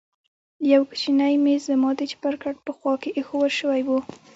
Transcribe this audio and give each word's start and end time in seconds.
يو 0.69 0.81
کوچنى 0.89 1.29
ميز 1.45 1.61
زما 1.69 1.89
د 1.97 2.01
چپرکټ 2.11 2.55
په 2.65 2.71
خوا 2.77 2.93
کښې 3.01 3.09
ايښوول 3.17 3.51
سوى 3.59 3.81
و. 3.87 3.89